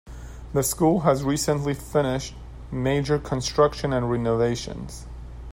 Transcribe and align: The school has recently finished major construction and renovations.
The 0.53 0.63
school 0.63 1.01
has 1.01 1.23
recently 1.23 1.75
finished 1.75 2.33
major 2.71 3.19
construction 3.19 3.93
and 3.93 4.09
renovations. 4.09 5.05